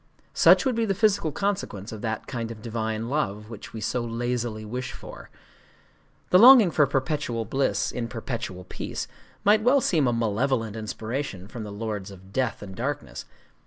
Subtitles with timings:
[0.33, 4.03] Such would be the physical consequence of that kind of divine love which we so
[4.03, 5.29] lazily wish for.
[6.31, 9.07] The longing for perpetual bliss in perpetual peace
[9.43, 13.25] might well seem a malevolent inspiration from the Lords of Death and Darkness.